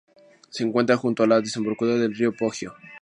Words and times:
Se 0.49 0.63
encuentra 0.63 0.97
junto 0.97 1.21
a 1.21 1.27
la 1.27 1.41
desembocadura 1.41 1.95
del 1.99 2.15
río 2.15 2.35
Poggio. 2.35 2.73